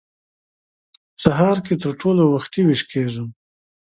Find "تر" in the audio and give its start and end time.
1.83-1.91